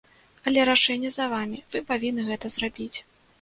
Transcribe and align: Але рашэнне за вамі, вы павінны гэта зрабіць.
Але 0.51 0.61
рашэнне 0.69 1.11
за 1.17 1.27
вамі, 1.33 1.59
вы 1.75 1.83
павінны 1.93 2.27
гэта 2.31 2.53
зрабіць. 2.57 2.93